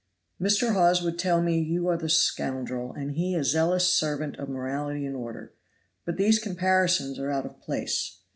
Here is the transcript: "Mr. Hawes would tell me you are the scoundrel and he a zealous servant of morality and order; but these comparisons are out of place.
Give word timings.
"Mr. 0.41 0.73
Hawes 0.73 1.03
would 1.03 1.19
tell 1.19 1.43
me 1.43 1.59
you 1.61 1.87
are 1.87 1.95
the 1.95 2.09
scoundrel 2.09 2.91
and 2.91 3.11
he 3.11 3.35
a 3.35 3.43
zealous 3.43 3.85
servant 3.93 4.35
of 4.39 4.49
morality 4.49 5.05
and 5.05 5.15
order; 5.15 5.53
but 6.05 6.17
these 6.17 6.39
comparisons 6.39 7.19
are 7.19 7.29
out 7.29 7.45
of 7.45 7.61
place. 7.61 8.21